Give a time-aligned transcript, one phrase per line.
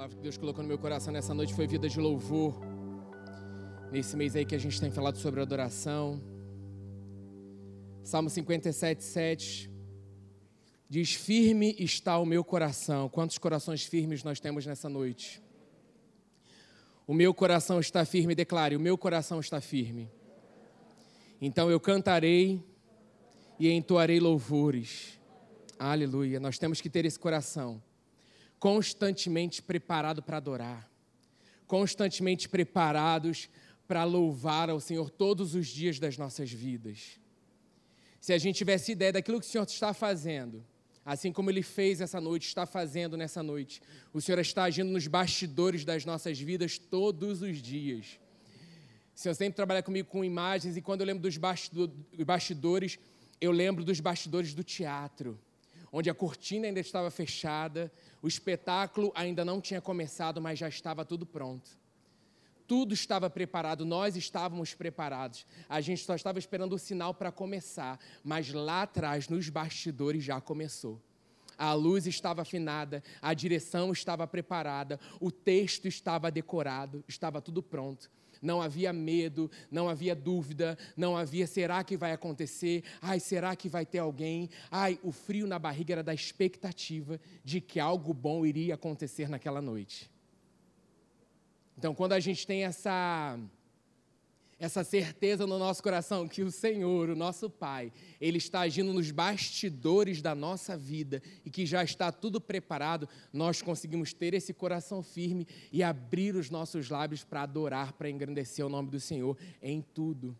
[0.00, 2.58] palavra que Deus colocou no meu coração nessa noite foi vida de louvor.
[3.92, 6.18] Nesse mês aí que a gente tem falado sobre adoração.
[8.02, 9.70] Salmo 57, 7
[10.88, 13.10] diz: Firme está o meu coração.
[13.10, 15.42] Quantos corações firmes nós temos nessa noite?
[17.06, 20.10] O meu coração está firme, declare: O meu coração está firme.
[21.42, 22.64] Então eu cantarei
[23.58, 25.20] e entoarei louvores.
[25.78, 26.40] Aleluia.
[26.40, 27.82] Nós temos que ter esse coração
[28.60, 30.88] constantemente preparado para adorar,
[31.66, 33.48] constantemente preparados
[33.88, 37.18] para louvar ao Senhor todos os dias das nossas vidas.
[38.20, 40.62] Se a gente tivesse ideia daquilo que o Senhor está fazendo,
[41.06, 43.80] assim como Ele fez essa noite, está fazendo nessa noite,
[44.12, 48.20] o Senhor está agindo nos bastidores das nossas vidas todos os dias.
[49.16, 51.38] O Senhor sempre trabalha comigo com imagens, e quando eu lembro dos
[52.26, 52.98] bastidores,
[53.40, 55.40] eu lembro dos bastidores do teatro
[55.92, 61.04] onde a cortina ainda estava fechada, o espetáculo ainda não tinha começado, mas já estava
[61.04, 61.78] tudo pronto.
[62.66, 65.44] Tudo estava preparado, nós estávamos preparados.
[65.68, 70.40] A gente só estava esperando o sinal para começar, mas lá atrás, nos bastidores, já
[70.40, 71.00] começou.
[71.58, 78.10] A luz estava afinada, a direção estava preparada, o texto estava decorado, estava tudo pronto
[78.40, 82.84] não havia medo, não havia dúvida, não havia será que vai acontecer?
[83.00, 84.48] Ai, será que vai ter alguém?
[84.70, 89.60] Ai, o frio na barriga era da expectativa de que algo bom iria acontecer naquela
[89.60, 90.10] noite.
[91.76, 93.38] Então, quando a gente tem essa
[94.60, 99.10] essa certeza no nosso coração que o Senhor, o nosso Pai, Ele está agindo nos
[99.10, 105.02] bastidores da nossa vida e que já está tudo preparado, nós conseguimos ter esse coração
[105.02, 109.80] firme e abrir os nossos lábios para adorar, para engrandecer o nome do Senhor em
[109.80, 110.36] tudo.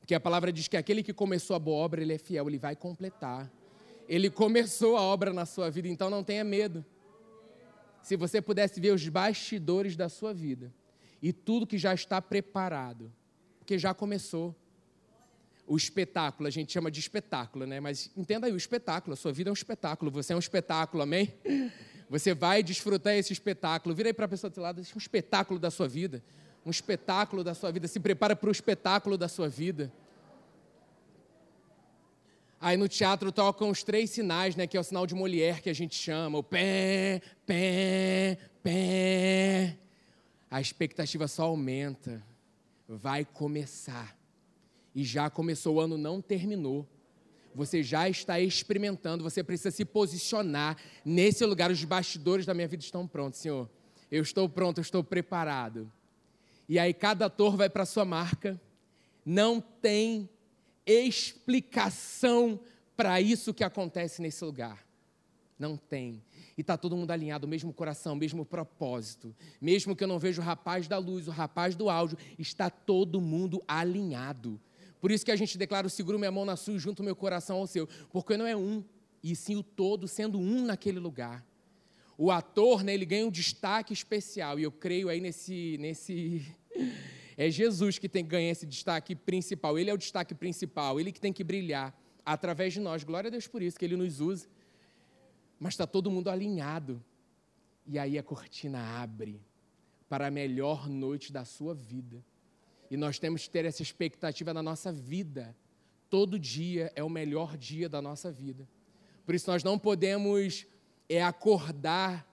[0.00, 2.58] Porque a palavra diz que aquele que começou a boa obra, ele é fiel, ele
[2.58, 3.48] vai completar.
[4.08, 6.84] Ele começou a obra na sua vida, então não tenha medo.
[8.02, 10.74] Se você pudesse ver os bastidores da sua vida
[11.22, 13.12] e tudo que já está preparado,
[13.62, 14.54] porque já começou.
[15.64, 17.78] O espetáculo, a gente chama de espetáculo, né?
[17.78, 21.02] Mas entenda aí, o espetáculo, a sua vida é um espetáculo, você é um espetáculo,
[21.02, 21.32] amém?
[22.10, 23.94] Você vai desfrutar esse espetáculo.
[23.94, 26.22] Vira aí para a pessoa do lado, é um espetáculo da sua vida.
[26.66, 27.86] Um espetáculo da sua vida.
[27.86, 29.90] Se prepara para o espetáculo da sua vida.
[32.60, 34.66] Aí no teatro tocam os três sinais, né?
[34.66, 36.38] Que é o sinal de Molière que a gente chama.
[36.38, 39.78] O pé, pé, pé.
[40.50, 42.22] A expectativa só aumenta
[42.96, 44.16] vai começar.
[44.94, 46.86] E já começou, o ano não terminou.
[47.54, 51.70] Você já está experimentando, você precisa se posicionar nesse lugar.
[51.70, 53.68] Os bastidores da minha vida estão prontos, Senhor.
[54.10, 55.90] Eu estou pronto, eu estou preparado.
[56.68, 58.60] E aí cada ator vai para a sua marca.
[59.24, 60.28] Não tem
[60.86, 62.58] explicação
[62.96, 64.84] para isso que acontece nesse lugar.
[65.58, 66.22] Não tem
[66.56, 69.34] e está todo mundo alinhado, o mesmo coração, o mesmo propósito.
[69.60, 73.20] Mesmo que eu não veja o rapaz da luz, o rapaz do áudio, está todo
[73.20, 74.60] mundo alinhado.
[75.00, 77.58] Por isso que a gente declara: seguro minha mão na sua e junto meu coração
[77.58, 77.88] ao seu.
[78.12, 78.84] Porque não é um,
[79.22, 81.44] e sim o todo sendo um naquele lugar.
[82.16, 85.76] O ator, né, ele ganha um destaque especial, e eu creio aí nesse.
[85.78, 86.46] nesse
[87.36, 89.78] é Jesus que tem que ganhar esse destaque principal.
[89.78, 93.02] Ele é o destaque principal, ele que tem que brilhar através de nós.
[93.02, 94.46] Glória a Deus por isso, que ele nos usa
[95.62, 97.00] mas está todo mundo alinhado.
[97.86, 99.40] E aí a cortina abre
[100.08, 102.20] para a melhor noite da sua vida.
[102.90, 105.56] E nós temos que ter essa expectativa na nossa vida.
[106.10, 108.68] Todo dia é o melhor dia da nossa vida.
[109.24, 110.66] Por isso nós não podemos
[111.08, 112.28] é acordar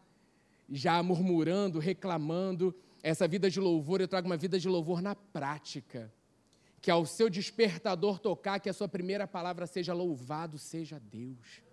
[0.67, 2.75] já murmurando, reclamando.
[3.03, 6.11] Essa vida de louvor, eu trago uma vida de louvor na prática.
[6.81, 11.68] Que ao seu despertador tocar, que a sua primeira palavra seja louvado seja Deus.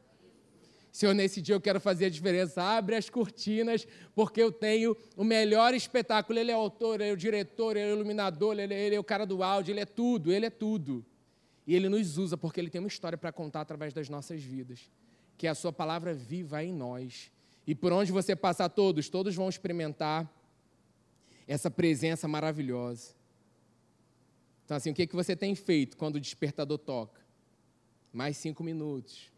[0.96, 2.62] Senhor, nesse dia eu quero fazer a diferença.
[2.62, 6.38] Abre as cortinas, porque eu tenho o melhor espetáculo.
[6.38, 8.94] Ele é o autor, ele é o diretor, ele é o iluminador, ele é, ele
[8.94, 11.04] é o cara do áudio, ele é tudo, ele é tudo.
[11.66, 14.90] E ele nos usa porque ele tem uma história para contar através das nossas vidas,
[15.36, 17.30] que é a sua palavra viva em nós.
[17.66, 20.26] E por onde você passar, todos, todos vão experimentar
[21.46, 23.14] essa presença maravilhosa.
[24.64, 27.20] Então, assim, o que, que você tem feito quando o despertador toca?
[28.14, 29.35] Mais cinco minutos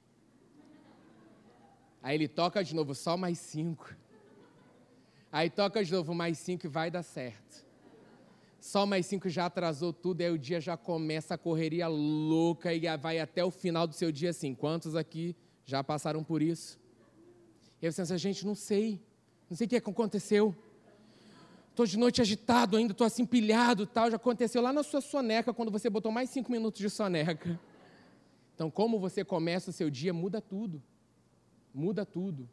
[2.03, 3.95] Aí ele toca de novo, só mais cinco.
[5.31, 7.67] Aí toca de novo, mais cinco e vai dar certo.
[8.61, 12.81] Só mais cinco já atrasou tudo, aí o dia já começa a correria louca e
[12.97, 14.55] vai até o final do seu dia assim.
[14.55, 15.35] Quantos aqui
[15.65, 16.79] já passaram por isso?
[17.81, 19.01] E você pensa, gente, não sei.
[19.49, 20.55] Não sei o que aconteceu.
[21.71, 24.11] Estou de noite agitado ainda, estou assim pilhado tal.
[24.11, 27.59] Já aconteceu lá na sua soneca, quando você botou mais cinco minutos de soneca.
[28.55, 30.83] Então, como você começa o seu dia, muda tudo
[31.75, 32.49] muda tudo.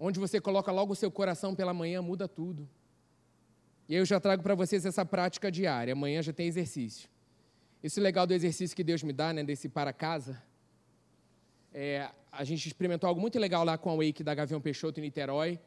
[0.00, 2.68] onde você coloca logo o seu coração pela manhã, muda tudo.
[3.88, 5.92] E aí eu já trago para vocês essa prática diária.
[5.92, 7.08] Amanhã já tem exercício.
[7.82, 10.40] Esse legal do exercício que Deus me dá, né, desse para casa,
[11.72, 15.04] é, a gente experimentou algo muito legal lá com a Wake da Gavião Peixoto em
[15.04, 15.58] Niterói.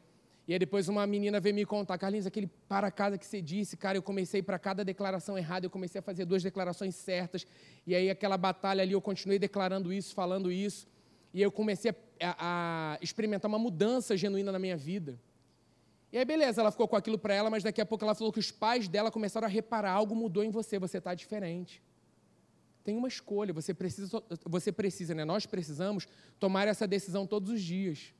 [0.46, 3.76] E aí depois uma menina veio me contar, Carlinhos, aquele para casa que você disse,
[3.76, 7.46] cara, eu comecei para cada declaração errada, eu comecei a fazer duas declarações certas.
[7.86, 10.86] E aí aquela batalha ali, eu continuei declarando isso, falando isso.
[11.32, 15.18] E eu comecei a, a experimentar uma mudança genuína na minha vida.
[16.12, 18.30] E aí, beleza, ela ficou com aquilo para ela, mas daqui a pouco ela falou
[18.30, 21.82] que os pais dela começaram a reparar, algo mudou em você, você está diferente.
[22.84, 25.24] Tem uma escolha, você precisa, você precisa, né?
[25.24, 26.06] Nós precisamos
[26.38, 28.12] tomar essa decisão todos os dias.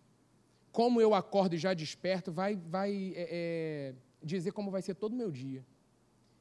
[0.71, 5.13] Como eu acordo e já desperto, vai, vai é, é, dizer como vai ser todo
[5.13, 5.63] o meu dia.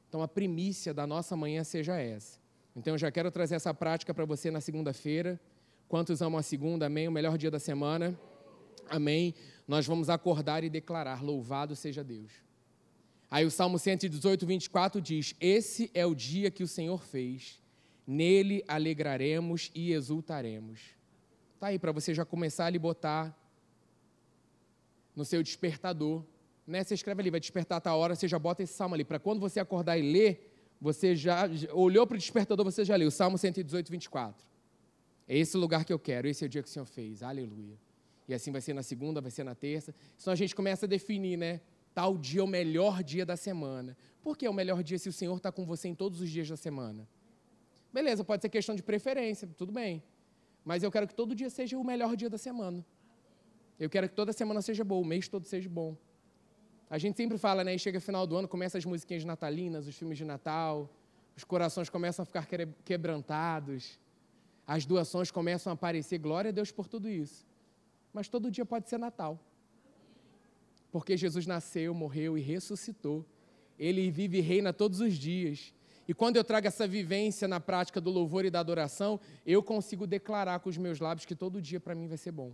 [0.08, 2.38] Então, a primícia da nossa manhã seja essa.
[2.74, 5.38] Então, eu já quero trazer essa prática para você na segunda-feira.
[5.92, 6.86] Quantos amam a segunda?
[6.86, 7.06] Amém?
[7.06, 8.18] O melhor dia da semana.
[8.88, 9.34] Amém.
[9.68, 12.32] Nós vamos acordar e declarar: Louvado seja Deus.
[13.30, 17.60] Aí o Salmo 118, 24 diz: Esse é o dia que o Senhor fez
[18.06, 20.80] nele alegraremos e exultaremos.
[21.60, 23.38] Tá aí para você já começar a lhe botar
[25.14, 26.24] no seu despertador.
[26.66, 26.82] Né?
[26.82, 29.04] Você escreve ali, vai despertar a tal hora, você já bota esse salmo ali.
[29.04, 33.10] Para quando você acordar e ler, você já olhou para o despertador, você já leu.
[33.10, 34.51] Salmo 118, 24.
[35.32, 37.22] É esse lugar que eu quero, esse é o dia que o Senhor fez.
[37.22, 37.78] Aleluia.
[38.28, 39.94] E assim vai ser na segunda, vai ser na terça.
[40.18, 41.62] Senão a gente começa a definir, né?
[41.94, 43.96] Tal dia é o melhor dia da semana.
[44.22, 46.28] Por que é o melhor dia se o Senhor está com você em todos os
[46.28, 47.08] dias da semana?
[47.90, 50.02] Beleza, pode ser questão de preferência, tudo bem.
[50.62, 52.84] Mas eu quero que todo dia seja o melhor dia da semana.
[53.80, 55.96] Eu quero que toda semana seja boa, o mês todo seja bom.
[56.90, 57.74] A gente sempre fala, né?
[57.74, 60.94] E chega final do ano, começa as musiquinhas natalinas, os filmes de Natal,
[61.34, 62.46] os corações começam a ficar
[62.84, 63.98] quebrantados,
[64.66, 66.18] as doações começam a aparecer.
[66.18, 67.46] Glória a Deus por tudo isso.
[68.12, 69.38] Mas todo dia pode ser Natal.
[70.90, 73.24] Porque Jesus nasceu, morreu e ressuscitou.
[73.78, 75.72] Ele vive e reina todos os dias.
[76.06, 80.06] E quando eu trago essa vivência na prática do louvor e da adoração, eu consigo
[80.06, 82.52] declarar com os meus lábios que todo dia para mim vai ser bom.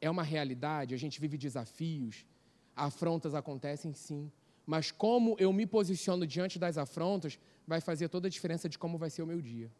[0.00, 2.26] É uma realidade, a gente vive desafios,
[2.74, 4.32] afrontas acontecem sim,
[4.66, 8.98] mas como eu me posiciono diante das afrontas vai fazer toda a diferença de como
[8.98, 9.70] vai ser o meu dia.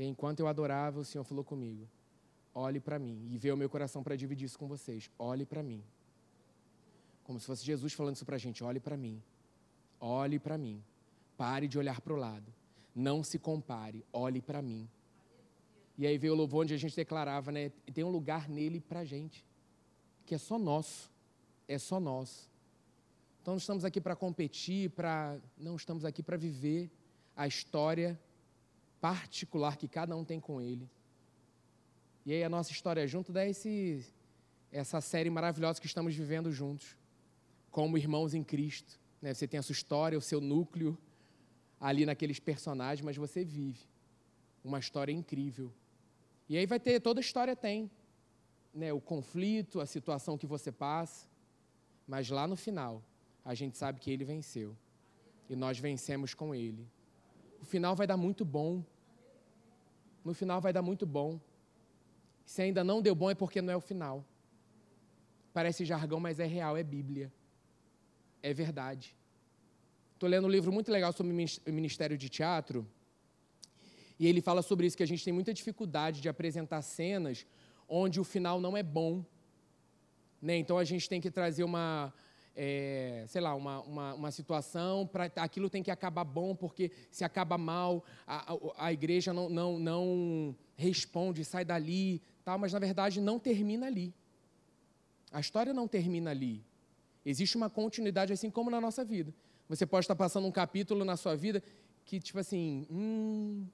[0.00, 1.86] E enquanto eu adorava, o Senhor falou comigo:
[2.54, 5.10] olhe para mim, e veio o meu coração para dividir isso com vocês.
[5.18, 5.84] Olhe para mim.
[7.22, 9.22] Como se fosse Jesus falando isso para a gente: olhe para mim,
[10.00, 10.82] olhe para mim,
[11.36, 12.50] pare de olhar para o lado,
[12.94, 14.88] não se compare, olhe para mim.
[15.98, 17.70] E aí veio o louvor onde a gente declarava, né?
[17.92, 19.44] Tem um lugar nele para a gente,
[20.24, 21.10] que é só nosso,
[21.68, 22.48] é só nosso.
[23.42, 26.90] Então não estamos aqui para competir, para não estamos aqui para viver
[27.36, 28.18] a história
[29.00, 30.88] particular que cada um tem com ele.
[32.24, 34.04] E aí a nossa história junto dá esse,
[34.70, 36.96] essa série maravilhosa que estamos vivendo juntos
[37.70, 39.00] como irmãos em Cristo.
[39.22, 39.32] Né?
[39.32, 40.98] Você tem a sua história, o seu núcleo
[41.80, 43.80] ali naqueles personagens, mas você vive
[44.62, 45.72] uma história incrível.
[46.48, 47.90] E aí vai ter, toda história tem,
[48.74, 48.92] né?
[48.92, 51.26] o conflito, a situação que você passa,
[52.06, 53.02] mas lá no final,
[53.44, 54.76] a gente sabe que ele venceu.
[55.48, 56.86] E nós vencemos com ele.
[57.60, 58.84] O final vai dar muito bom.
[60.24, 61.40] No final vai dar muito bom.
[62.44, 64.24] Se ainda não deu bom é porque não é o final.
[65.52, 67.32] Parece jargão, mas é real, é Bíblia
[68.42, 69.16] é verdade.
[70.14, 72.86] Estou lendo um livro muito legal sobre o Ministério de Teatro,
[74.18, 77.46] e ele fala sobre isso, que a gente tem muita dificuldade de apresentar cenas
[77.88, 79.24] onde o final não é bom.
[80.42, 80.58] Né?
[80.58, 82.12] Então a gente tem que trazer uma,
[82.54, 87.24] é, sei lá, uma, uma, uma situação para aquilo tem que acabar bom, porque se
[87.24, 92.78] acaba mal, a, a, a, igreja não, não, não responde, sai dali, tal, mas na
[92.78, 94.14] verdade não termina ali.
[95.32, 96.64] A história não termina ali.
[97.24, 99.32] Existe uma continuidade assim como na nossa vida.
[99.68, 101.62] Você pode estar passando um capítulo na sua vida
[102.04, 103.66] que, tipo assim, hum,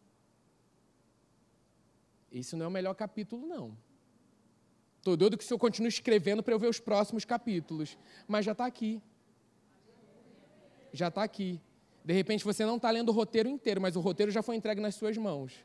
[2.31, 3.77] esse não é o melhor capítulo, não.
[5.07, 7.97] Estou doido que o senhor continue escrevendo para eu ver os próximos capítulos.
[8.27, 9.01] Mas já está aqui.
[10.93, 11.61] Já está aqui.
[12.05, 14.81] De repente você não está lendo o roteiro inteiro, mas o roteiro já foi entregue
[14.81, 15.65] nas suas mãos.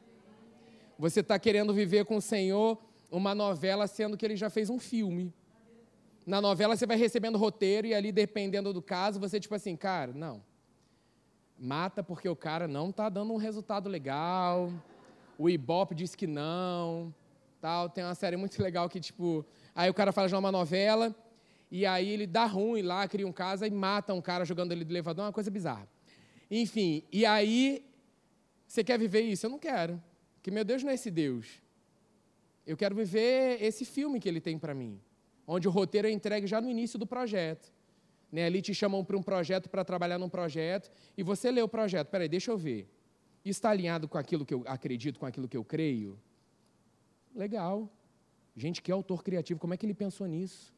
[0.96, 2.78] Você está querendo viver com o Senhor
[3.10, 5.34] uma novela, sendo que ele já fez um filme.
[6.24, 10.14] Na novela você vai recebendo roteiro e ali, dependendo do caso, você tipo assim, cara,
[10.14, 10.44] não.
[11.58, 14.72] Mata porque o cara não está dando um resultado legal.
[15.36, 17.12] O Ibope diz que não.
[17.62, 17.90] Tal.
[17.90, 21.16] Tem uma série muito legal que, tipo, aí o cara de uma novela
[21.72, 24.84] e aí ele dá ruim lá, cria um caso e mata um cara jogando ele
[24.84, 25.88] do elevador, uma coisa bizarra.
[26.50, 27.86] Enfim, e aí
[28.68, 29.46] você quer viver isso?
[29.46, 30.02] Eu não quero.
[30.42, 31.62] Que meu Deus não é esse Deus.
[32.66, 35.00] Eu quero viver esse filme que ele tem para mim,
[35.48, 37.72] onde o roteiro é entregue já no início do projeto.
[38.32, 38.46] Né?
[38.46, 42.10] Ali te chamam para um projeto, para trabalhar num projeto, e você lê o projeto.
[42.10, 42.90] Peraí, deixa eu ver.
[43.46, 46.20] Isso está alinhado com aquilo que eu acredito, com aquilo que eu creio?
[47.36, 47.90] Legal.
[48.56, 50.74] Gente, que autor criativo, como é que ele pensou nisso?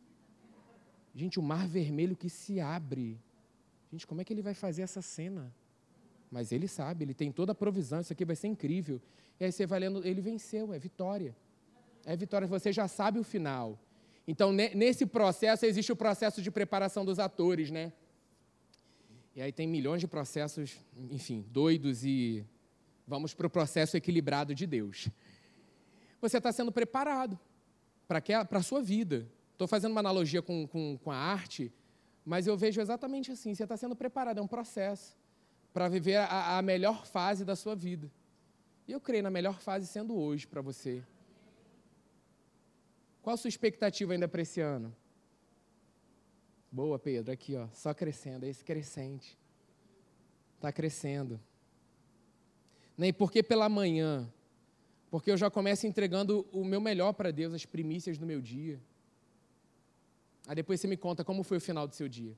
[1.16, 3.20] Gente, o mar vermelho que se abre.
[3.92, 5.54] Gente, como é que ele vai fazer essa cena?
[6.32, 9.02] Mas ele sabe, ele tem toda a provisão, isso aqui vai ser incrível.
[9.40, 11.36] E aí você vai lendo, ele venceu, é vitória.
[12.06, 13.80] É vitória, você já sabe o final.
[14.28, 17.94] Então, nesse processo, existe o processo de preparação dos atores, né?
[19.36, 20.78] E aí tem milhões de processos,
[21.10, 22.46] enfim, doidos e
[23.08, 25.10] vamos para o processo equilibrado de Deus.
[26.24, 27.38] Você está sendo preparado
[28.08, 29.30] para a sua vida.
[29.52, 31.70] Estou fazendo uma analogia com, com, com a arte,
[32.24, 35.18] mas eu vejo exatamente assim: você está sendo preparado, é um processo
[35.74, 38.10] para viver a, a melhor fase da sua vida.
[38.88, 41.04] E eu creio na melhor fase sendo hoje para você.
[43.22, 44.96] Qual a sua expectativa ainda para esse ano?
[46.72, 49.38] Boa, Pedro, aqui, ó, só crescendo, é esse crescente.
[50.56, 51.38] Está crescendo.
[52.98, 54.32] Né, porque pela manhã,
[55.14, 58.82] porque eu já começo entregando o meu melhor para Deus, as primícias do meu dia.
[60.48, 62.36] Aí depois você me conta como foi o final do seu dia.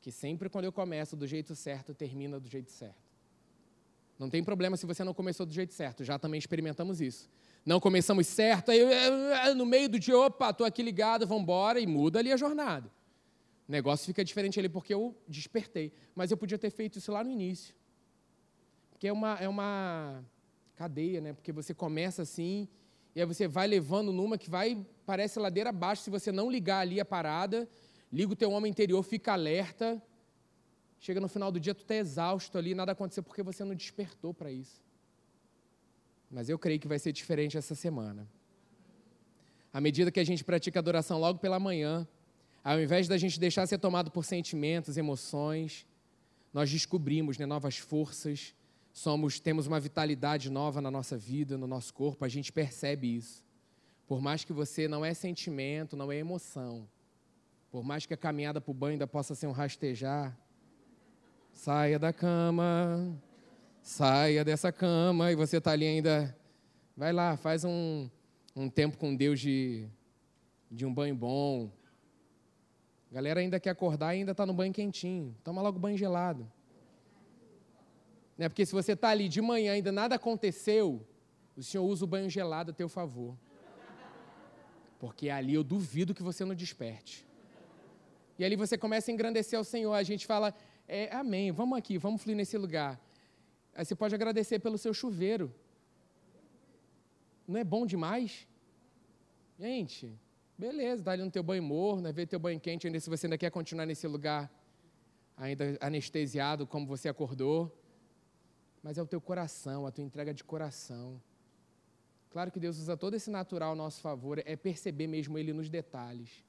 [0.00, 3.04] Que sempre quando eu começo do jeito certo, termina do jeito certo.
[4.18, 7.28] Não tem problema se você não começou do jeito certo, já também experimentamos isso.
[7.66, 8.80] Não começamos certo, aí
[9.54, 12.90] no meio do dia, opa, estou aqui ligado, vamos embora, e muda ali a jornada.
[13.68, 15.92] O negócio fica diferente ali porque eu despertei.
[16.14, 17.74] Mas eu podia ter feito isso lá no início.
[18.90, 20.24] Porque é uma, é uma
[20.76, 21.32] cadeia, né?
[21.32, 22.68] Porque você começa assim,
[23.14, 26.80] e aí você vai levando numa que vai, parece ladeira abaixo, se você não ligar
[26.80, 27.68] ali a parada,
[28.12, 30.00] liga o teu homem interior, fica alerta,
[31.00, 34.34] chega no final do dia, tu está exausto ali, nada aconteceu porque você não despertou
[34.34, 34.82] para isso.
[36.30, 38.28] Mas eu creio que vai ser diferente essa semana.
[39.72, 42.06] À medida que a gente pratica adoração logo pela manhã,
[42.64, 45.86] ao invés da gente deixar ser tomado por sentimentos, emoções,
[46.52, 48.54] nós descobrimos né, novas forças,
[48.96, 53.44] somos, temos uma vitalidade nova na nossa vida, no nosso corpo, a gente percebe isso.
[54.08, 56.88] Por mais que você não é sentimento, não é emoção,
[57.70, 60.34] por mais que a caminhada para o banho ainda possa ser um rastejar,
[61.52, 63.14] saia da cama,
[63.82, 66.34] saia dessa cama, e você está ali ainda.
[66.96, 68.08] Vai lá, faz um,
[68.56, 69.86] um tempo com Deus de,
[70.70, 71.70] de um banho bom.
[73.10, 75.36] A galera ainda quer acordar e ainda está no banho quentinho.
[75.44, 76.50] Toma logo banho gelado.
[78.36, 78.48] Né?
[78.48, 81.06] Porque se você está ali de manhã ainda nada aconteceu,
[81.56, 83.36] o Senhor usa o banho gelado a teu favor.
[84.98, 87.26] Porque ali eu duvido que você não desperte.
[88.38, 89.92] E ali você começa a engrandecer ao Senhor.
[89.92, 90.54] A gente fala,
[90.86, 93.00] é, amém, vamos aqui, vamos fluir nesse lugar.
[93.74, 95.54] Aí você pode agradecer pelo seu chuveiro.
[97.46, 98.46] Não é bom demais?
[99.58, 100.18] Gente,
[100.58, 103.26] beleza, dá ali no teu banho morno, né, ver teu banho quente, ainda se você
[103.26, 104.50] ainda quer continuar nesse lugar
[105.36, 107.70] ainda anestesiado como você acordou.
[108.86, 111.20] Mas é o teu coração, a tua entrega de coração.
[112.30, 115.68] Claro que Deus usa todo esse natural ao nosso favor, é perceber mesmo Ele nos
[115.68, 116.44] detalhes.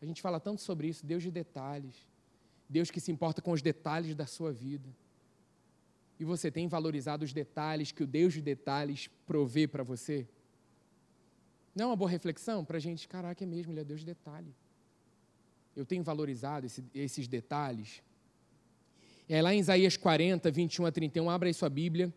[0.00, 2.06] A gente fala tanto sobre isso, Deus de detalhes.
[2.68, 4.88] Deus que se importa com os detalhes da sua vida.
[6.20, 10.28] E você tem valorizado os detalhes que o Deus de detalhes provê para você?
[11.74, 13.08] Não é uma boa reflexão para a gente?
[13.08, 14.54] Caraca, é mesmo, Ele é Deus de detalhe.
[15.74, 18.00] Eu tenho valorizado esse, esses detalhes.
[19.28, 22.12] É lá em Isaías 40, 21 a 31, abra aí sua Bíblia,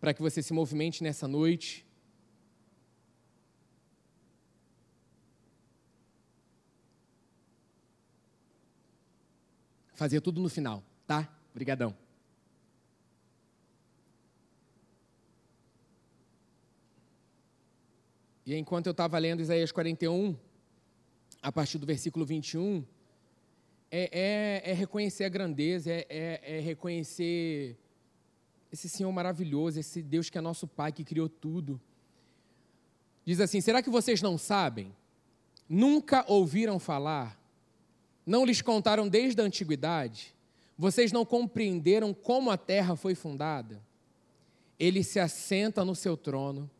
[0.00, 1.86] para que você se movimente nessa noite.
[9.94, 11.28] Fazer tudo no final, tá?
[11.52, 11.94] Obrigadão.
[18.44, 20.34] E enquanto eu estava lendo Isaías 41,
[21.42, 22.82] a partir do versículo 21,
[23.90, 27.76] é, é, é reconhecer a grandeza, é, é, é reconhecer
[28.70, 31.80] esse Senhor maravilhoso, esse Deus que é nosso Pai, que criou tudo.
[33.24, 34.94] Diz assim: será que vocês não sabem?
[35.68, 37.38] Nunca ouviram falar?
[38.24, 40.34] Não lhes contaram desde a antiguidade?
[40.76, 43.82] Vocês não compreenderam como a terra foi fundada?
[44.78, 46.70] Ele se assenta no seu trono,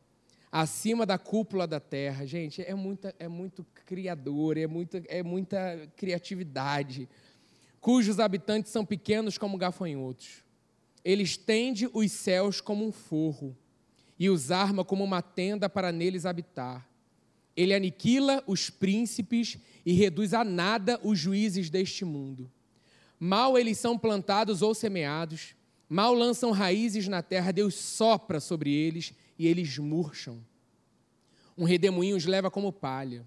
[0.51, 2.27] acima da cúpula da terra.
[2.27, 4.67] Gente, é, muita, é muito criador, é
[5.09, 7.09] é muita criatividade.
[7.81, 10.43] Cujos habitantes são pequenos como gafanhotos.
[11.05, 13.57] Ele estende os céus como um forro
[14.19, 16.89] e os arma como uma tenda para neles habitar.
[17.57, 22.51] Ele aniquila os príncipes e reduz a nada os juízes deste mundo.
[23.19, 25.55] Mal eles são plantados ou semeados,
[25.89, 30.45] mal lançam raízes na terra, Deus sopra sobre eles e eles murcham.
[31.57, 33.25] Um redemoinho os leva como palha.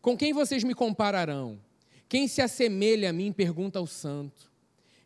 [0.00, 1.60] Com quem vocês me compararão?
[2.08, 3.32] Quem se assemelha a mim?
[3.32, 4.50] pergunta o santo.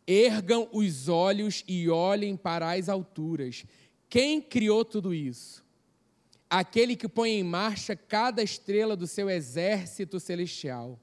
[0.07, 3.65] Ergam os olhos e olhem para as alturas.
[4.09, 5.63] Quem criou tudo isso?
[6.49, 10.99] Aquele que põe em marcha cada estrela do seu exército celestial.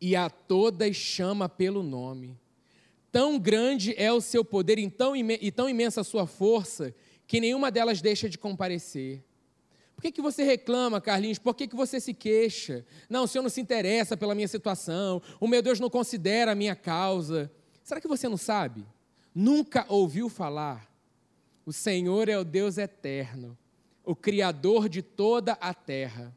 [0.00, 2.36] E a todas chama pelo nome.
[3.12, 6.94] Tão grande é o seu poder e tão imensa a sua força,
[7.32, 9.24] que nenhuma delas deixa de comparecer.
[9.96, 11.38] Por que, que você reclama, Carlinhos?
[11.38, 12.84] Por que, que você se queixa?
[13.08, 15.22] Não, o Senhor não se interessa pela minha situação.
[15.40, 17.50] O meu Deus não considera a minha causa.
[17.82, 18.86] Será que você não sabe?
[19.34, 20.92] Nunca ouviu falar?
[21.64, 23.56] O Senhor é o Deus eterno,
[24.04, 26.36] o Criador de toda a terra.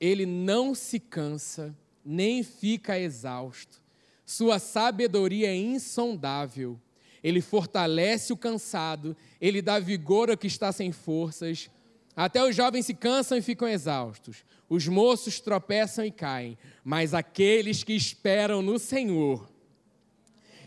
[0.00, 3.82] Ele não se cansa, nem fica exausto.
[4.24, 6.80] Sua sabedoria é insondável.
[7.22, 11.70] Ele fortalece o cansado, ele dá vigor ao que está sem forças.
[12.16, 14.44] Até os jovens se cansam e ficam exaustos.
[14.68, 19.48] Os moços tropeçam e caem, mas aqueles que esperam no Senhor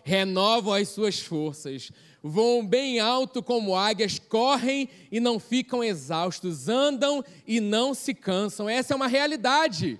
[0.03, 1.91] renovam as suas forças,
[2.23, 8.67] voam bem alto como águias, correm e não ficam exaustos, andam e não se cansam.
[8.67, 9.99] Essa é uma realidade.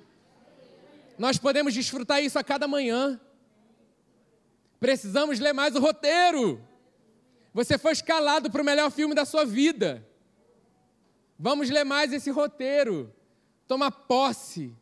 [1.18, 3.20] Nós podemos desfrutar isso a cada manhã.
[4.82, 6.60] Precisamos ler mais o roteiro.
[7.54, 10.04] Você foi escalado para o melhor filme da sua vida.
[11.38, 13.14] Vamos ler mais esse roteiro,
[13.68, 14.76] tomar posse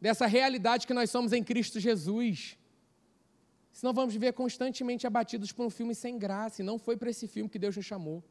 [0.00, 2.56] dessa realidade que nós somos em Cristo Jesus.
[3.72, 7.26] Senão vamos viver constantemente abatidos por um filme sem graça, e não foi para esse
[7.26, 8.22] filme que Deus nos chamou.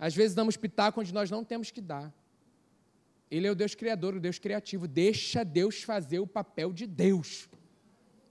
[0.00, 2.12] Às vezes damos pitaco onde nós não temos que dar.
[3.30, 4.88] Ele é o Deus criador, o Deus criativo.
[4.88, 7.48] Deixa Deus fazer o papel de Deus.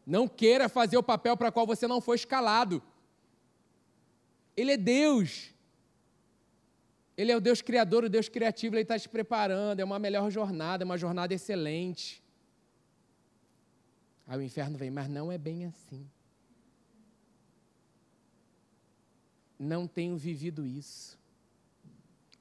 [0.08, 2.82] Não queira fazer o papel para qual você não foi escalado.
[4.56, 5.54] Ele é Deus.
[7.18, 10.32] Ele é o Deus criador, o Deus criativo, Ele está te preparando, é uma melhor
[10.32, 12.24] jornada, é uma jornada excelente.
[14.26, 16.10] Aí o inferno vem, mas não é bem assim.
[19.60, 21.20] Não tenho vivido isso.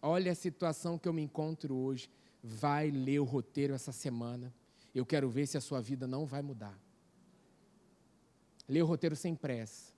[0.00, 2.09] Olha a situação que eu me encontro hoje.
[2.44, 4.55] Vai ler o roteiro essa semana.
[4.94, 6.86] Eu quero ver se a sua vida não vai mudar.
[8.68, 9.94] Lê o roteiro sem pressa.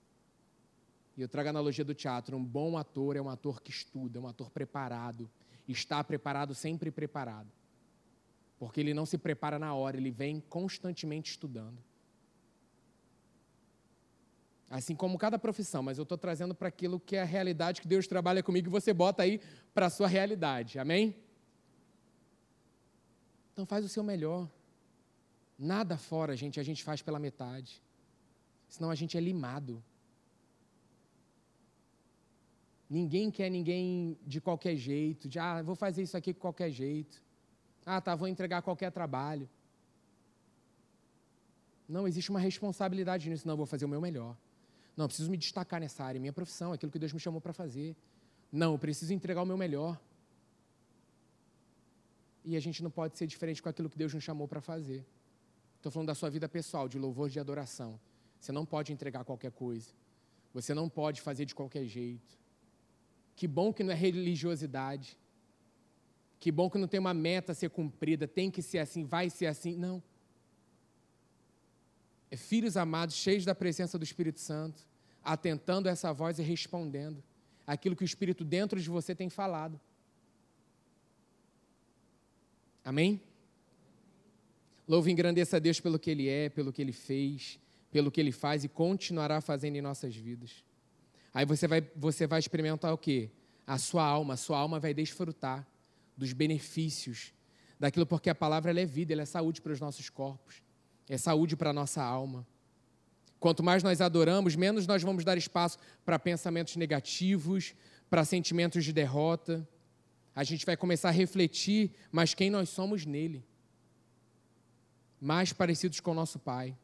[1.16, 4.18] E eu trago a analogia do teatro: um bom ator é um ator que estuda,
[4.18, 5.28] é um ator preparado,
[5.66, 7.50] está preparado, sempre preparado.
[8.58, 11.78] Porque ele não se prepara na hora, ele vem constantemente estudando.
[14.70, 17.88] Assim como cada profissão, mas eu estou trazendo para aquilo que é a realidade que
[17.88, 19.40] Deus trabalha comigo e você bota aí
[19.72, 20.78] para a sua realidade.
[20.78, 21.16] Amém?
[23.52, 24.48] Então faz o seu melhor.
[25.58, 27.82] Nada fora, gente, a gente faz pela metade.
[28.68, 29.82] Senão a gente é limado.
[32.88, 37.22] Ninguém quer ninguém de qualquer jeito, de ah, vou fazer isso aqui de qualquer jeito.
[37.84, 39.48] Ah, tá, vou entregar qualquer trabalho.
[41.88, 43.48] Não, existe uma responsabilidade nisso.
[43.48, 44.36] Não, vou fazer o meu melhor.
[44.96, 47.96] Não, preciso me destacar nessa área, minha profissão, aquilo que Deus me chamou para fazer.
[48.52, 49.98] Não, preciso entregar o meu melhor.
[52.44, 55.06] E a gente não pode ser diferente com aquilo que Deus nos chamou para fazer.
[55.76, 58.00] Estou falando da sua vida pessoal, de louvor, de adoração.
[58.38, 59.90] Você não pode entregar qualquer coisa.
[60.54, 62.38] Você não pode fazer de qualquer jeito.
[63.36, 65.18] Que bom que não é religiosidade.
[66.40, 69.28] Que bom que não tem uma meta a ser cumprida, tem que ser assim, vai
[69.28, 69.76] ser assim.
[69.76, 70.02] Não.
[72.30, 74.86] É filhos amados, cheios da presença do Espírito Santo,
[75.24, 77.22] atentando a essa voz e respondendo
[77.66, 79.80] aquilo que o Espírito dentro de você tem falado.
[82.84, 83.20] Amém?
[84.86, 87.58] Louve e engrandeça a Deus pelo que Ele é, pelo que Ele fez,
[87.90, 90.64] pelo que Ele faz e continuará fazendo em nossas vidas.
[91.32, 93.30] Aí você vai, você vai experimentar o quê?
[93.66, 95.66] A sua alma, a sua alma vai desfrutar
[96.16, 97.32] dos benefícios
[97.78, 100.62] daquilo, porque a palavra é vida, ela é saúde para os nossos corpos,
[101.08, 102.46] é saúde para a nossa alma.
[103.38, 107.74] Quanto mais nós adoramos, menos nós vamos dar espaço para pensamentos negativos,
[108.10, 109.66] para sentimentos de derrota.
[110.34, 113.46] A gente vai começar a refletir, mas quem nós somos nele.
[115.20, 116.76] Mais parecidos com o nosso Pai.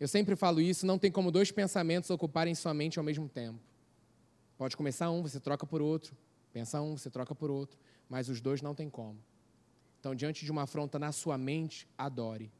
[0.00, 3.58] Eu sempre falo isso, não tem como dois pensamentos ocuparem sua mente ao mesmo tempo.
[4.56, 6.16] Pode começar um, você troca por outro.
[6.52, 7.78] Pensa um, você troca por outro.
[8.08, 9.18] Mas os dois não tem como.
[10.00, 12.50] Então, diante de uma afronta na sua mente, adore.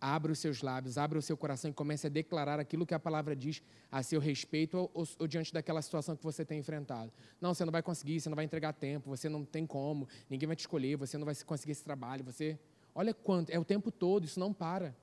[0.00, 2.98] Abra os seus lábios, abra o seu coração e comece a declarar aquilo que a
[2.98, 7.10] palavra diz a seu respeito ou, ou, ou, diante daquela situação que você tem enfrentado.
[7.40, 10.46] Não, você não vai conseguir, você não vai entregar tempo, você não tem como, ninguém
[10.46, 12.58] vai te escolher, você não vai conseguir esse trabalho, você.
[12.94, 14.94] Olha quanto, é o tempo todo, isso não para.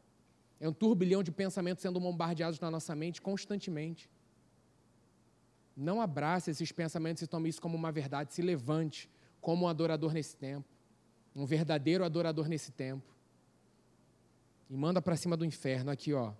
[0.63, 4.10] É um turbilhão de pensamentos sendo bombardeados na nossa mente constantemente.
[5.76, 8.34] Não abrace esses pensamentos e tome isso como uma verdade.
[8.34, 9.10] Se levante,
[9.41, 10.65] como um adorador nesse tempo,
[11.36, 13.13] um verdadeiro adorador nesse tempo.
[14.69, 16.32] E manda para cima do inferno aqui, ó.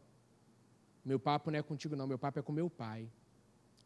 [1.04, 3.12] Meu papo não é contigo não, meu papo é com meu pai.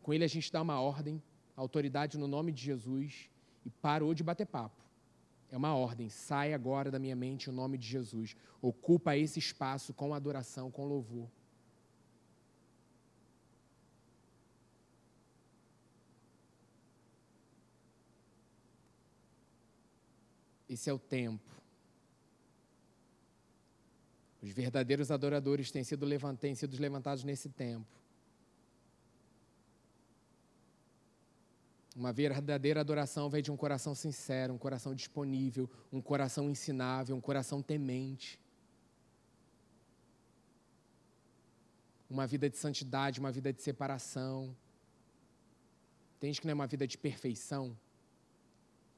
[0.04, 1.20] Com ele a gente dá uma ordem,
[1.56, 3.28] autoridade no nome de Jesus
[3.66, 4.87] e parou de bater papo.
[5.52, 8.36] É uma ordem, sai agora da minha mente o nome de Jesus.
[8.62, 11.30] Ocupa esse espaço com adoração, com louvor.
[20.70, 21.50] Esse é o tempo.
[24.42, 27.88] Os verdadeiros adoradores têm sido, levantados nesse tempo.
[31.98, 37.20] Uma verdadeira adoração vem de um coração sincero, um coração disponível, um coração ensinável, um
[37.20, 38.40] coração temente.
[42.08, 44.56] Uma vida de santidade, uma vida de separação.
[46.18, 47.76] Entende que não é uma vida de perfeição,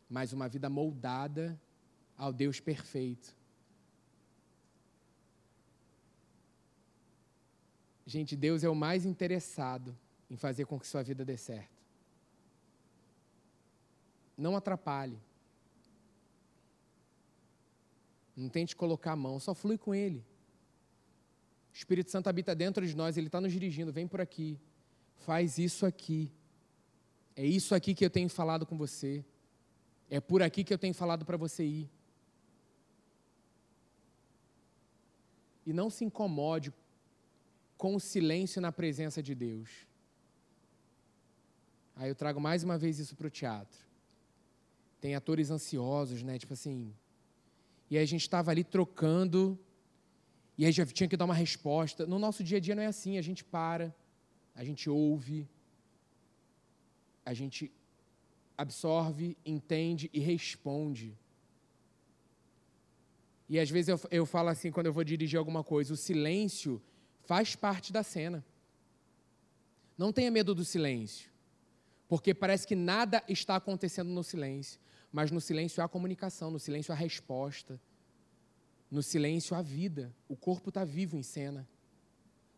[0.09, 1.57] mas uma vida moldada
[2.17, 3.33] ao Deus perfeito.
[8.05, 9.97] Gente, Deus é o mais interessado
[10.29, 11.78] em fazer com que sua vida dê certo.
[14.39, 15.19] Não atrapalhe.
[18.35, 20.25] Não tente colocar a mão, só flui com Ele.
[21.73, 23.91] O Espírito Santo habita dentro de nós, Ele está nos dirigindo.
[23.91, 24.57] Vem por aqui,
[25.17, 26.31] faz isso aqui.
[27.35, 29.25] É isso aqui que eu tenho falado com você.
[30.09, 31.89] É por aqui que eu tenho falado para você ir.
[35.65, 36.73] E não se incomode
[37.77, 39.85] com o silêncio na presença de Deus.
[41.93, 43.88] Aí eu trago mais uma vez isso para o teatro.
[44.99, 46.37] Tem atores ansiosos, né?
[46.37, 46.93] Tipo assim.
[47.89, 49.57] E aí a gente estava ali trocando,
[50.57, 52.05] e aí já tinha que dar uma resposta.
[52.05, 53.95] No nosso dia a dia não é assim, a gente para,
[54.53, 55.47] a gente ouve,
[57.25, 57.71] a gente
[58.57, 61.17] absorve, entende e responde.
[63.47, 66.81] E às vezes eu, eu falo assim, quando eu vou dirigir alguma coisa, o silêncio
[67.21, 68.45] faz parte da cena.
[69.97, 71.31] Não tenha medo do silêncio,
[72.09, 74.81] porque parece que nada está acontecendo no silêncio.
[75.11, 77.79] Mas no silêncio há comunicação, no silêncio há resposta,
[78.89, 80.13] no silêncio há vida.
[80.27, 81.69] O corpo está vivo em cena.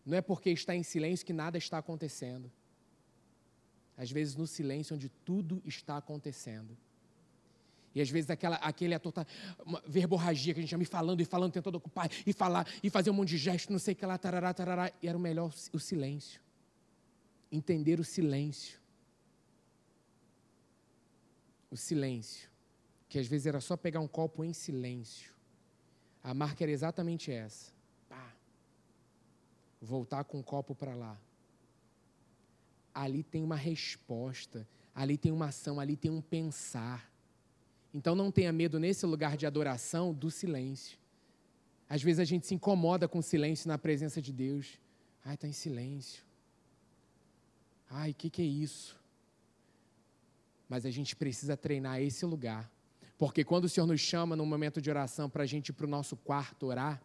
[0.05, 2.49] Não é porque está em silêncio que nada está acontecendo.
[3.97, 6.75] Às vezes no silêncio onde tudo está acontecendo.
[7.93, 9.27] E às vezes aquela, aquele ator está,
[9.65, 12.89] uma verborragia que a gente chama, e falando, e falando, tentando ocupar, e falar, e
[12.89, 14.93] fazer um monte de gesto, não sei o que lá, tarará, tarará.
[15.03, 16.39] E era o melhor o silêncio.
[17.51, 18.80] Entender o silêncio
[21.71, 22.49] o silêncio,
[23.07, 25.33] que às vezes era só pegar um copo em silêncio.
[26.21, 27.71] A marca era exatamente essa.
[28.09, 28.33] Pá.
[29.81, 31.17] Voltar com o copo para lá.
[32.93, 37.09] Ali tem uma resposta, ali tem uma ação, ali tem um pensar.
[37.93, 40.99] Então não tenha medo nesse lugar de adoração do silêncio.
[41.89, 44.77] Às vezes a gente se incomoda com o silêncio na presença de Deus.
[45.23, 46.23] Ai, está em silêncio.
[47.89, 49.00] Ai, o que, que é isso?
[50.71, 52.71] Mas a gente precisa treinar esse lugar.
[53.17, 55.85] Porque quando o Senhor nos chama num momento de oração para a gente ir para
[55.85, 57.03] o nosso quarto orar,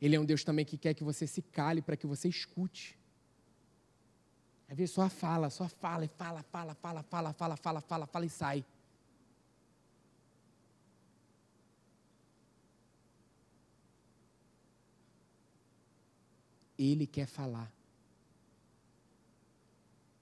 [0.00, 2.98] Ele é um Deus também que quer que você se cale para que você escute.
[4.66, 8.24] Às vezes só fala, só fala, e fala, fala, fala, fala, fala, fala, fala, fala
[8.24, 8.64] e sai.
[16.78, 17.70] Ele quer falar.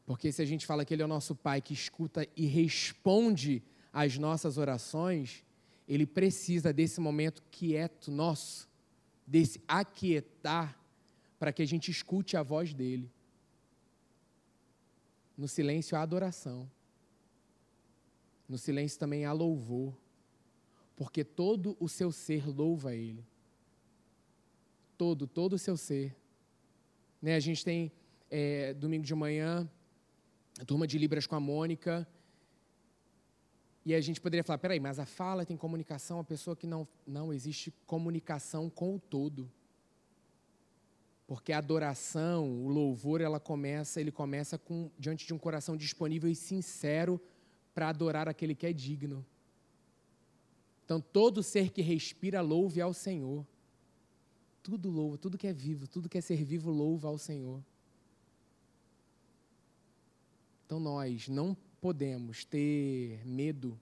[0.09, 3.63] Porque se a gente fala que Ele é o nosso Pai que escuta e responde
[3.93, 5.45] às nossas orações,
[5.87, 8.67] Ele precisa desse momento quieto nosso,
[9.27, 10.81] desse aquietar,
[11.39, 13.13] para que a gente escute a voz dEle.
[15.37, 16.71] No silêncio há adoração.
[18.49, 19.95] No silêncio também há louvor.
[20.97, 23.27] Porque todo o seu ser louva Ele.
[24.97, 26.17] Todo, todo o seu ser.
[27.21, 27.93] Né, a gente tem,
[28.31, 29.71] é, domingo de manhã,
[30.59, 32.07] a turma de Libras com a Mônica.
[33.85, 36.87] E a gente poderia falar, peraí, mas a fala tem comunicação, a pessoa que não.
[37.07, 39.51] Não, existe comunicação com o todo.
[41.27, 46.29] Porque a adoração, o louvor, ela começa, ele começa com, diante de um coração disponível
[46.29, 47.21] e sincero
[47.75, 49.25] para adorar aquele que é digno.
[50.85, 53.47] Então, todo ser que respira, louve ao Senhor.
[54.63, 57.63] Tudo louva, tudo que é vivo, tudo que é ser vivo, louva ao Senhor.
[60.69, 63.81] Então nós não podemos ter medo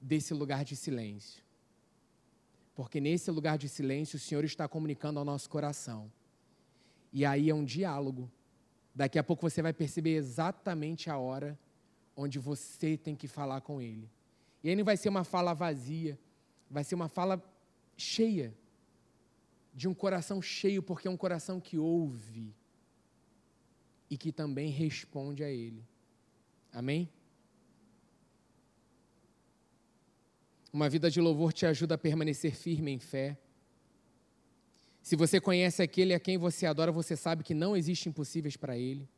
[0.00, 1.42] desse lugar de silêncio.
[2.72, 6.08] Porque nesse lugar de silêncio o Senhor está comunicando ao nosso coração.
[7.12, 8.30] E aí é um diálogo.
[8.94, 11.58] Daqui a pouco você vai perceber exatamente a hora,
[12.16, 14.08] onde você tem que falar com Ele.
[14.62, 16.16] E aí não vai ser uma fala vazia,
[16.70, 17.42] vai ser uma fala
[17.96, 18.54] cheia,
[19.74, 22.54] de um coração cheio, porque é um coração que ouve
[24.08, 25.82] e que também responde a Ele.
[26.74, 27.08] Amém?
[30.72, 33.38] Uma vida de louvor te ajuda a permanecer firme em fé.
[35.00, 38.76] Se você conhece aquele a quem você adora, você sabe que não existe impossíveis para
[38.76, 39.08] Ele.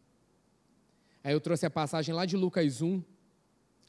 [1.24, 3.02] Aí eu trouxe a passagem lá de Lucas 1.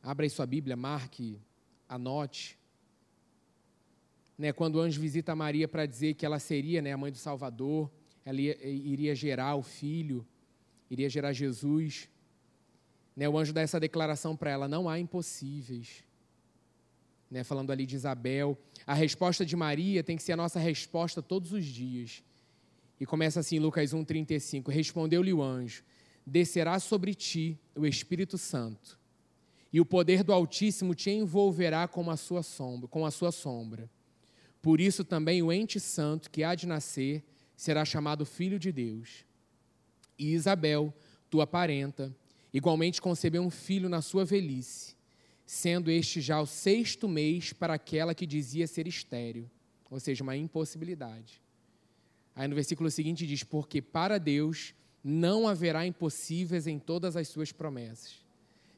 [0.01, 1.41] Abra aí sua Bíblia, marque,
[1.89, 2.57] anote.
[4.37, 7.17] Né, quando o anjo visita Maria para dizer que ela seria né, a mãe do
[7.17, 7.91] Salvador,
[8.23, 10.25] ela ia, iria gerar o filho,
[10.89, 12.07] iria gerar Jesus.
[13.17, 16.03] Né, o anjo dá essa declaração para ela: não há impossíveis.
[17.31, 18.55] Né, falando ali de Isabel.
[18.85, 22.23] A resposta de Maria tem que ser a nossa resposta todos os dias.
[22.99, 24.69] E começa assim, Lucas 1,35.
[24.69, 25.83] Respondeu-lhe o anjo:
[26.25, 28.99] descerá sobre ti o Espírito Santo,
[29.73, 33.89] e o poder do Altíssimo te envolverá com a sua sombra, com a sua sombra.
[34.61, 37.23] Por isso também o ente santo que há de nascer
[37.55, 39.25] será chamado filho de Deus.
[40.19, 40.93] E Isabel,
[41.29, 42.15] tua parenta,
[42.57, 44.95] igualmente concebeu um filho na sua velhice,
[45.45, 49.49] sendo este já o sexto mês para aquela que dizia ser estéril,
[49.89, 51.41] ou seja, uma impossibilidade.
[52.35, 57.51] Aí no versículo seguinte diz: Porque para Deus não haverá impossíveis em todas as suas
[57.51, 58.25] promessas.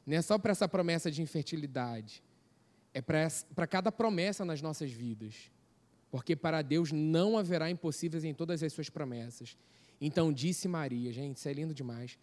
[0.06, 2.22] Não é só para essa promessa de infertilidade,
[2.92, 5.50] é para cada promessa nas nossas vidas.
[6.10, 9.56] Porque para Deus não haverá impossíveis em todas as suas promessas.
[10.00, 12.18] Então disse Maria, gente, isso é lindo demais.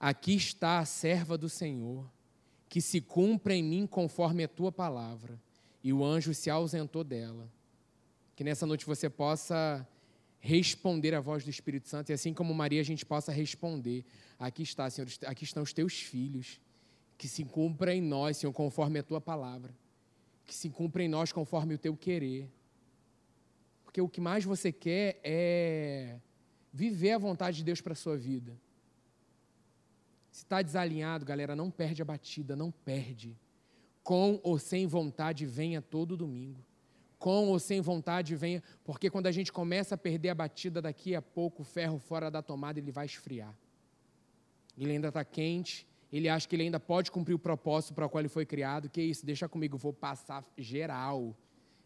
[0.00, 2.10] Aqui está a serva do Senhor,
[2.70, 5.38] que se cumpra em mim conforme a tua palavra.
[5.84, 7.52] E o anjo se ausentou dela.
[8.34, 9.86] Que nessa noite você possa
[10.38, 14.06] responder à voz do Espírito Santo e assim como Maria a gente possa responder:
[14.38, 16.58] aqui está, Senhor, aqui estão os teus filhos,
[17.18, 19.74] que se cumpra em nós, Senhor, conforme a tua palavra,
[20.46, 22.48] que se cumpra em nós conforme o teu querer.
[23.84, 26.18] Porque o que mais você quer é
[26.72, 28.56] viver a vontade de Deus para a sua vida.
[30.30, 33.36] Se está desalinhado, galera, não perde a batida, não perde.
[34.02, 36.64] Com ou sem vontade, venha todo domingo
[37.20, 41.14] com ou sem vontade, venha, porque quando a gente começa a perder a batida, daqui
[41.14, 43.54] a pouco o ferro fora da tomada ele vai esfriar.
[44.76, 48.08] Ele ainda está quente, ele acha que ele ainda pode cumprir o propósito para o
[48.08, 48.88] qual ele foi criado.
[48.88, 51.36] Que isso, deixa comigo, vou passar geral.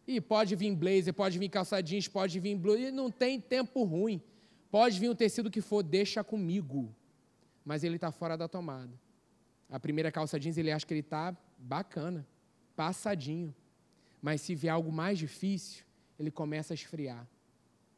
[0.07, 4.23] E pode vir blazer, pode vir calça jeans, pode vir blue, não tem tempo ruim.
[4.71, 6.95] Pode vir o tecido que for, deixa comigo.
[7.64, 8.92] Mas ele está fora da tomada.
[9.70, 12.27] A primeira calça jeans, ele acha que ele está bacana,
[12.77, 13.55] passadinho.
[14.20, 15.85] Mas se vier algo mais difícil,
[16.18, 17.27] ele começa a esfriar.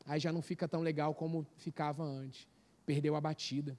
[0.04, 2.46] Aí já não fica tão legal como ficava antes.
[2.84, 3.76] Perdeu a batida.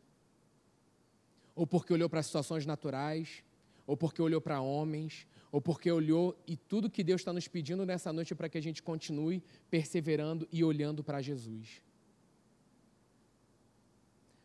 [1.55, 3.43] Ou porque olhou para situações naturais,
[3.85, 7.85] ou porque olhou para homens, ou porque olhou e tudo que Deus está nos pedindo
[7.85, 11.81] nessa noite é para que a gente continue perseverando e olhando para Jesus.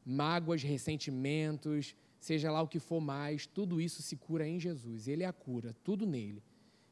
[0.05, 5.09] Mágoas, ressentimentos, seja lá o que for mais, tudo isso se cura em Jesus.
[5.09, 6.43] Ele é a cura, tudo nele.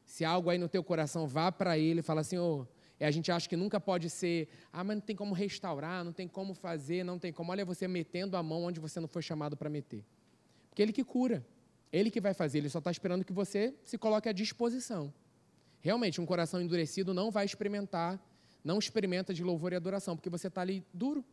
[0.05, 2.65] Se algo aí no teu coração, vá para ele fala assim, oh,
[2.99, 6.27] a gente acha que nunca pode ser, ah, mas não tem como restaurar, não tem
[6.27, 7.51] como fazer, não tem como.
[7.51, 10.05] Olha você metendo a mão onde você não foi chamado para meter.
[10.69, 11.45] Porque ele que cura,
[11.91, 15.13] ele que vai fazer, ele só está esperando que você se coloque à disposição.
[15.81, 18.19] Realmente, um coração endurecido não vai experimentar,
[18.63, 21.25] não experimenta de louvor e adoração, porque você está ali duro.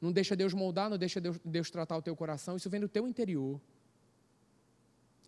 [0.00, 2.88] Não deixa Deus moldar, não deixa Deus, Deus tratar o teu coração, isso vem do
[2.88, 3.60] teu interior.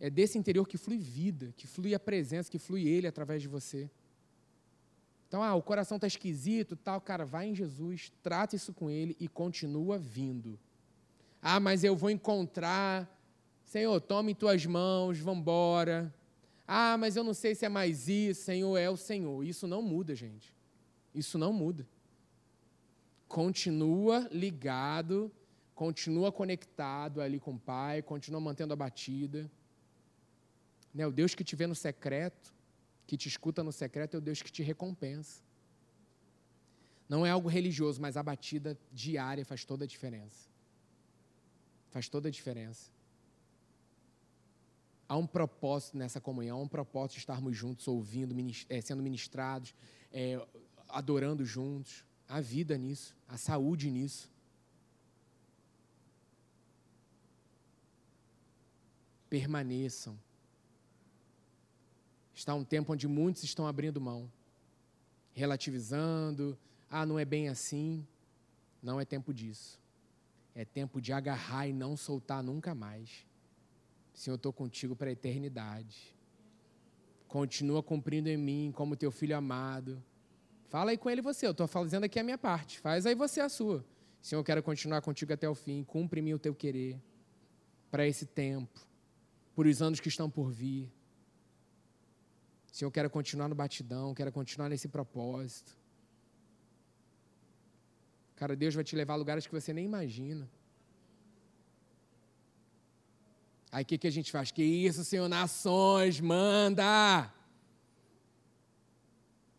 [0.01, 3.49] É desse interior que flui vida, que flui a presença, que flui Ele através de
[3.49, 3.91] você.
[5.29, 9.17] Então, ah, o coração está esquisito, tal, cara, vai em Jesus, trata isso com Ele
[9.21, 10.59] e continua vindo.
[11.41, 13.09] Ah, mas eu vou encontrar,
[13.65, 16.13] Senhor, tome em tuas mãos, vamos embora.
[16.67, 19.45] Ah, mas eu não sei se é mais isso, Senhor, é o Senhor.
[19.45, 20.55] Isso não muda, gente.
[21.15, 21.87] Isso não muda.
[23.33, 25.33] Continua ligado,
[25.75, 29.51] continua conectado ali com o Pai, continua mantendo a batida.
[30.93, 31.07] Né?
[31.07, 32.53] O Deus que te vê no secreto,
[33.07, 35.41] que te escuta no secreto, é o Deus que te recompensa.
[37.09, 40.47] Não é algo religioso, mas a batida diária faz toda a diferença.
[41.89, 42.91] Faz toda a diferença.
[45.09, 48.37] Há um propósito nessa comunhão, há um propósito de estarmos juntos, ouvindo,
[48.69, 49.75] é, sendo ministrados,
[50.13, 50.39] é,
[50.87, 52.05] adorando juntos.
[52.33, 54.31] Há vida nisso, há saúde nisso.
[59.29, 60.19] Permaneçam
[62.35, 64.31] Está um tempo onde muitos estão abrindo mão,
[65.33, 66.59] relativizando,
[66.91, 68.07] ah, não é bem assim.
[68.83, 69.79] Não é tempo disso.
[70.55, 73.27] É tempo de agarrar e não soltar nunca mais.
[74.13, 76.17] Senhor, eu estou contigo para a eternidade.
[77.29, 80.03] Continua cumprindo em mim como teu filho amado.
[80.73, 82.81] Fala aí com ele você, eu estou fazendo aqui a minha parte.
[82.81, 83.85] Faz aí você a sua.
[84.23, 85.85] Senhor, eu quero continuar contigo até o fim.
[85.85, 86.99] Cumpre em mim o teu querer.
[87.91, 88.81] Para esse tempo.
[89.55, 90.91] Por os anos que estão por vir.
[92.73, 94.15] Senhor, eu quero continuar no batidão.
[94.15, 95.77] Quero continuar nesse propósito.
[98.35, 100.49] Cara, Deus vai te levar a lugares que você nem imagina.
[103.71, 104.51] Aí o que, que a gente faz?
[104.51, 107.31] Que isso, Senhor, nações, manda!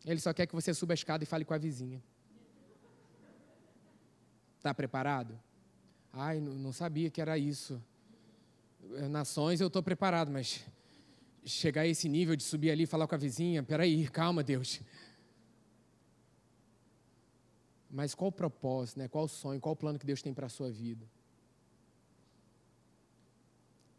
[0.06, 2.02] Ele só quer que você suba a escada e fale com a vizinha.
[4.58, 5.40] Está preparado?
[6.12, 7.82] Ai, não sabia que era isso.
[9.10, 10.66] Nações eu estou preparado, mas
[11.46, 14.82] chegar a esse nível de subir ali e falar com a vizinha, peraí, calma, Deus.
[17.90, 19.08] Mas qual o propósito, né?
[19.08, 21.06] qual o sonho, qual o plano que Deus tem para a sua vida?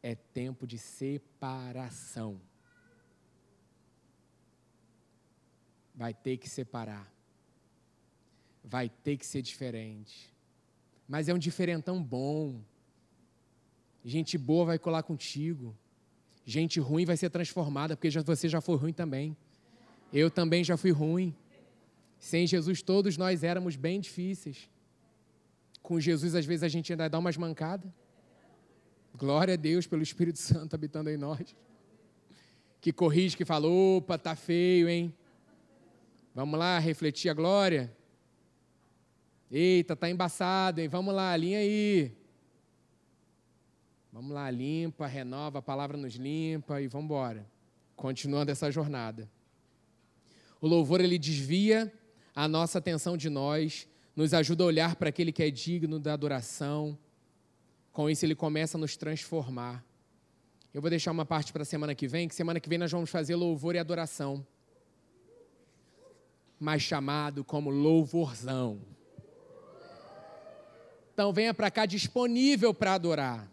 [0.04, 2.38] é tempo de separação.
[5.94, 7.12] Vai ter que separar.
[8.62, 10.32] Vai ter que ser diferente.
[11.08, 12.60] Mas é um diferentão bom.
[14.04, 15.76] Gente boa vai colar contigo.
[16.44, 19.36] Gente ruim vai ser transformada, porque já, você já foi ruim também.
[20.12, 21.34] Eu também já fui ruim.
[22.18, 24.68] Sem Jesus, todos nós éramos bem difíceis.
[25.82, 27.90] Com Jesus, às vezes, a gente ainda dá umas mancadas.
[29.16, 31.54] Glória a Deus pelo Espírito Santo habitando em nós.
[32.80, 35.14] Que corrige, que fala: opa, tá feio, hein?
[36.34, 37.94] Vamos lá refletir a glória.
[39.50, 40.88] Eita, tá embaçado, hein?
[40.88, 42.12] Vamos lá, alinha aí.
[44.12, 47.46] Vamos lá, limpa, renova, a palavra nos limpa e vamos embora.
[47.94, 49.30] Continuando essa jornada.
[50.60, 51.92] O louvor ele desvia
[52.34, 56.12] a nossa atenção de nós, nos ajuda a olhar para aquele que é digno da
[56.12, 56.98] adoração
[57.94, 59.84] com isso, ele começa a nos transformar.
[60.74, 62.90] Eu vou deixar uma parte para a semana que vem, que semana que vem nós
[62.90, 64.44] vamos fazer louvor e adoração.
[66.58, 68.80] Mais chamado como louvorzão.
[71.12, 73.48] Então venha para cá disponível para adorar.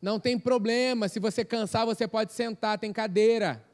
[0.00, 3.64] Não tem problema, se você cansar, você pode sentar, tem cadeira.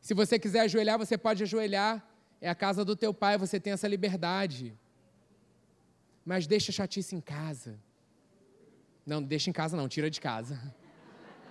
[0.00, 2.04] Se você quiser ajoelhar, você pode ajoelhar.
[2.40, 4.76] É a casa do teu pai, você tem essa liberdade.
[6.24, 7.78] Mas deixa a chatice em casa.
[9.06, 10.60] Não, deixa em casa não, tira de casa.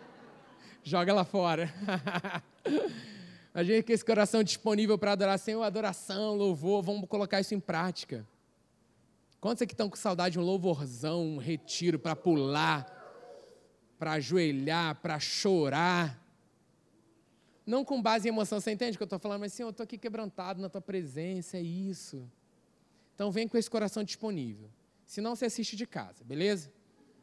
[0.83, 1.73] Joga lá fora.
[3.53, 7.59] A gente com esse coração disponível para adorar Senhor, adoração, louvor, vamos colocar isso em
[7.59, 8.27] prática.
[9.39, 12.85] Quantos aqui estão com saudade de um louvorzão, um retiro para pular,
[13.99, 16.19] para ajoelhar, para chorar?
[17.65, 19.41] Não com base em emoção, você entende o que eu estou falando?
[19.41, 22.27] Mas, Senhor, eu estou aqui quebrantado na tua presença, é isso.
[23.13, 24.69] Então, vem com esse coração disponível.
[25.05, 26.71] Se não, você assiste de casa, beleza?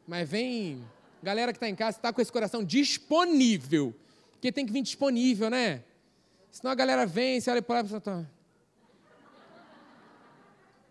[0.07, 0.81] Mas vem,
[1.21, 3.93] galera que está em casa, está com esse coração disponível.
[4.31, 5.83] Porque tem que vir disponível, né?
[6.51, 8.25] Senão a galera vem, você olha para lá e pensa, tá.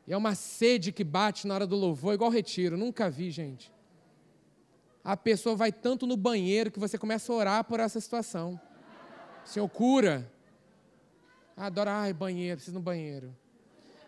[0.06, 2.76] E é uma sede que bate na hora do louvor, igual retiro.
[2.76, 3.70] Nunca vi, gente.
[5.04, 8.60] A pessoa vai tanto no banheiro que você começa a orar por essa situação.
[9.44, 10.30] Senhor, cura.
[11.56, 13.34] Adora, ai, banheiro, preciso no banheiro.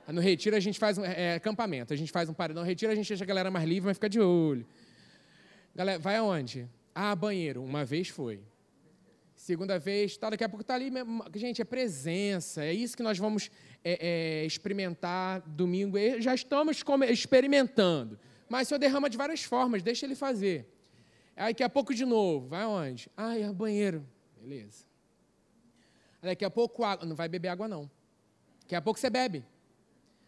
[0.09, 2.63] No retiro a gente faz um é, acampamento, a gente faz um paredão.
[2.63, 4.67] No retiro a gente deixa a galera mais livre, mas fica de olho.
[5.75, 6.69] Galera, vai aonde?
[6.95, 7.63] Ah, banheiro.
[7.63, 8.43] Uma vez foi.
[9.43, 10.89] Segunda vez, tá, daqui a pouco está ali.
[11.35, 12.65] Gente, é presença.
[12.65, 13.51] É isso que nós vamos
[13.83, 15.99] é, é, experimentar domingo.
[16.21, 18.21] Já estamos experimentando.
[18.49, 20.73] Mas o Senhor derrama de várias formas, deixa ele fazer.
[21.35, 23.11] Aí daqui a pouco de novo, vai aonde?
[23.17, 24.07] Ah, é banheiro.
[24.41, 24.85] Beleza.
[26.23, 27.05] Daqui a pouco água.
[27.05, 27.91] Não vai beber água, não.
[28.61, 29.45] Daqui a pouco você bebe.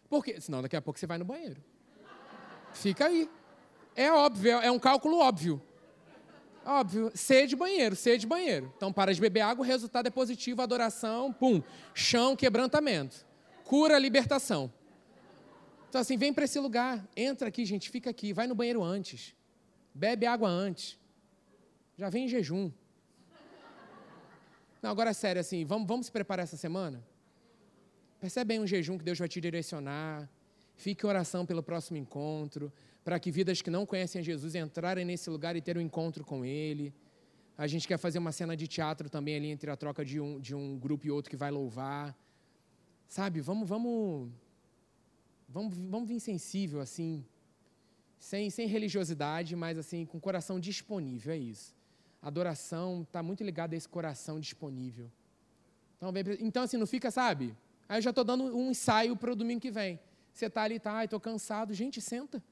[0.09, 0.41] Por quê?
[0.41, 1.63] Senão daqui a pouco você vai no banheiro.
[2.73, 3.31] Fica aí.
[3.95, 5.63] É óbvio, é um cálculo óbvio.
[6.65, 8.73] Óbvio, sede banheiro, sede banheiro.
[8.77, 13.27] Então, para de beber água, o resultado é positivo, adoração, pum, chão, quebrantamento.
[13.65, 14.73] Cura, libertação.
[15.89, 19.35] Então, assim, vem para esse lugar, entra aqui, gente, fica aqui, vai no banheiro antes,
[19.95, 20.99] bebe água antes,
[21.97, 22.73] já vem em jejum.
[24.83, 27.01] Não, agora é sério, assim, vamos, vamos se preparar essa semana?
[28.21, 30.29] Percebe bem um jejum que Deus vai te direcionar,
[30.77, 32.73] fique em oração pelo próximo encontro,
[33.05, 36.45] para que vidas que não conhecem Jesus entrarem nesse lugar e ter um encontro com
[36.45, 36.93] Ele.
[37.57, 40.41] A gente quer fazer uma cena de teatro também ali entre a troca de um,
[40.41, 42.17] de um grupo e outro que vai louvar.
[43.07, 44.31] Sabe, vamos, vamos,
[45.49, 47.25] vamos, vamos vir sensível assim,
[48.19, 51.75] sem, sem religiosidade, mas assim, com coração disponível, é isso.
[52.21, 55.11] A adoração está muito ligada a esse coração disponível.
[55.97, 57.55] Então, então, assim, não fica, sabe?
[57.89, 60.01] Aí eu já estou dando um ensaio para o domingo que vem.
[60.35, 61.73] Você está ali, tá, estou cansado.
[61.73, 62.43] Gente, senta.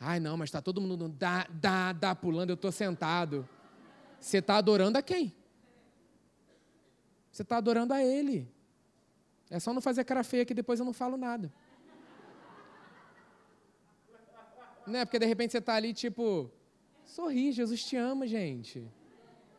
[0.00, 3.46] Ai, não, mas está todo mundo dá, dá, dá pulando, eu estou sentado.
[4.18, 5.34] Você está adorando a quem?
[7.30, 8.48] Você está adorando a Ele.
[9.50, 11.52] É só não fazer cara feia que depois eu não falo nada.
[14.86, 15.04] Né?
[15.04, 16.50] Porque de repente você está ali, tipo,
[17.04, 18.90] sorri, Jesus te ama, gente.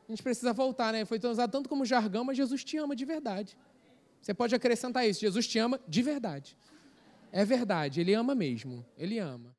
[0.07, 1.05] A gente precisa voltar, né?
[1.05, 3.55] Foi usado tanto como jargão, mas Jesus te ama de verdade.
[4.21, 6.57] Você pode acrescentar isso: Jesus te ama de verdade.
[7.31, 8.85] É verdade, Ele ama mesmo.
[8.97, 9.55] Ele ama.